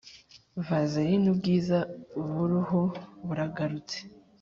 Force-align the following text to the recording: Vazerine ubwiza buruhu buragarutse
Vazerine 0.65 1.25
ubwiza 1.33 1.77
buruhu 2.33 2.81
buragarutse 3.25 3.97